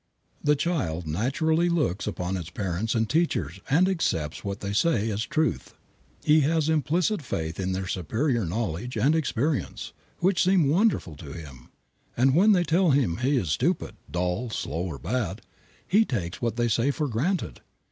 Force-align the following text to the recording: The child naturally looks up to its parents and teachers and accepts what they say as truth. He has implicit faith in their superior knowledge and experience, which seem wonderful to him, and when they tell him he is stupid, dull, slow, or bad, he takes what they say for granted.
The 0.43 0.55
child 0.55 1.05
naturally 1.05 1.69
looks 1.69 2.07
up 2.07 2.15
to 2.15 2.35
its 2.35 2.49
parents 2.49 2.95
and 2.95 3.07
teachers 3.07 3.59
and 3.69 3.87
accepts 3.87 4.43
what 4.43 4.61
they 4.61 4.73
say 4.73 5.11
as 5.11 5.27
truth. 5.27 5.75
He 6.23 6.39
has 6.39 6.69
implicit 6.69 7.21
faith 7.21 7.59
in 7.59 7.73
their 7.73 7.85
superior 7.85 8.43
knowledge 8.43 8.97
and 8.97 9.13
experience, 9.13 9.93
which 10.17 10.41
seem 10.41 10.67
wonderful 10.67 11.15
to 11.17 11.33
him, 11.33 11.69
and 12.17 12.33
when 12.33 12.53
they 12.53 12.63
tell 12.63 12.89
him 12.89 13.17
he 13.17 13.37
is 13.37 13.49
stupid, 13.51 13.95
dull, 14.09 14.49
slow, 14.49 14.85
or 14.85 14.97
bad, 14.97 15.43
he 15.87 16.03
takes 16.03 16.41
what 16.41 16.55
they 16.55 16.67
say 16.67 16.89
for 16.89 17.07
granted. 17.07 17.61